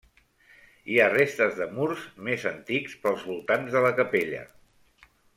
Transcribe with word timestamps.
Hi 0.93 0.95
ha 1.01 1.09
restes 1.09 1.53
de 1.59 1.67
murs 1.75 2.07
més 2.29 2.45
antics 2.53 2.95
pels 3.03 3.27
voltants 3.31 3.77
de 3.79 3.83
la 3.87 3.93
capella. 4.03 4.41